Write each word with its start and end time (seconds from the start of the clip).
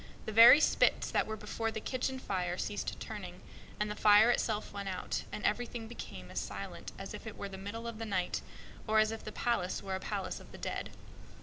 The 0.25 0.31
very 0.31 0.59
spits 0.59 1.11
that 1.11 1.27
were 1.27 1.37
before 1.37 1.69
the 1.69 1.79
kitchen 1.79 2.17
fire 2.17 2.57
fell 2.57 2.73
asleep, 2.75 3.35
and 3.79 3.91
the 3.91 3.95
fire 3.95 4.31
itself, 4.31 4.73
and 4.73 5.43
everything 5.45 5.87
became 5.87 6.31
as 6.31 6.39
still 6.39 6.75
as 6.97 7.13
if 7.13 7.27
it 7.27 7.37
were 7.37 7.49
the 7.49 7.59
middle 7.59 7.85
of 7.85 7.99
the 7.99 8.05
night, 8.05 8.41
or 8.87 8.97
as 8.97 9.11
if 9.11 9.23
the 9.23 9.31
palace 9.31 9.83
were 9.83 9.93
a 9.93 9.99
palace 9.99 10.39
of 10.39 10.51
the 10.51 10.57
dead. 10.57 10.89